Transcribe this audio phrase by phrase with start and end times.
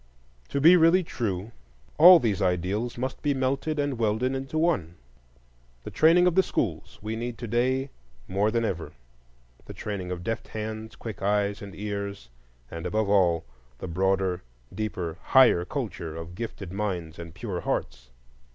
[0.49, 1.51] To be really true,
[1.99, 4.95] all these ideals must be melted and welded into one.
[5.83, 7.91] The training of the schools we need to day
[8.27, 12.29] more than ever,—the training of deft hands, quick eyes and ears,
[12.71, 13.45] and above all
[13.77, 14.41] the broader,
[14.73, 18.09] deeper, higher culture of gifted minds and pure hearts.